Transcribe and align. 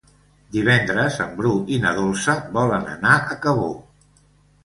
Divendres 0.53 1.17
en 1.25 1.35
Bru 1.41 1.51
i 1.75 1.77
na 1.83 1.91
Dolça 1.99 2.35
volen 2.57 2.89
anar 2.95 3.13
a 3.29 3.37
Cabó. 3.45 3.71